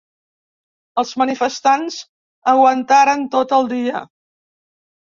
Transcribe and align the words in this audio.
Els 1.01 1.11
manifestants 1.23 1.99
aguantaren 2.57 3.25
tot 3.39 3.57
el 3.61 3.73
dia. 3.79 4.05